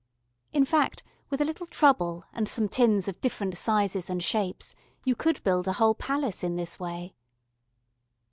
In 0.51 0.65
fact, 0.65 1.03
with 1.29 1.41
a 1.41 1.45
little 1.45 1.67
trouble 1.67 2.23
and 2.33 2.49
some 2.49 2.67
tins 2.67 3.07
of 3.07 3.21
different 3.21 3.55
sizes 3.55 4.09
and 4.09 4.23
shapes 4.23 4.73
you 5.05 5.15
could 5.15 5.43
build 5.43 5.67
a 5.67 5.73
whole 5.73 5.93
palace 5.93 6.43
in 6.43 6.55
this 6.55 6.79
way. 6.79 7.13